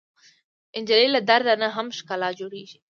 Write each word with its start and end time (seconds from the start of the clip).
نجلۍ 0.81 1.07
له 1.15 1.19
درد 1.29 1.47
نه 1.61 1.67
هم 1.75 1.87
ښکلا 1.97 2.29
جوړوي. 2.39 2.63